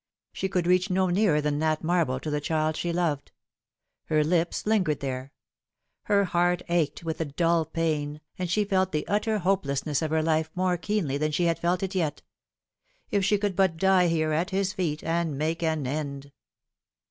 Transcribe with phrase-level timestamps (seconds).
[0.33, 3.31] She could reach no nearer than that marble to the child she loved.
[4.05, 5.31] Her lips lingered there.
[6.05, 10.09] Her heart ached with a dull pain, and she felt the utter hopeless ness of
[10.09, 12.23] her life more keenly than she had felt it yet.
[13.11, 16.31] If she could but die there, at his feet, and make an end